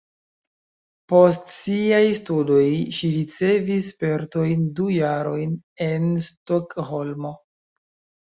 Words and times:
Post 1.11 1.51
siaj 1.57 1.99
studoj 2.19 2.63
ŝi 2.99 3.09
ricevis 3.17 3.91
spertojn 3.95 4.65
du 4.79 4.89
jarojn 4.95 5.53
en 5.89 6.09
Stokholmo. 6.29 7.35